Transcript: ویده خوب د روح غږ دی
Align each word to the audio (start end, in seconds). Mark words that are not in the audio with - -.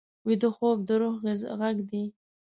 ویده 0.27 0.49
خوب 0.55 0.77
د 0.87 0.89
روح 1.01 1.15
غږ 1.61 1.77
دی 1.89 2.03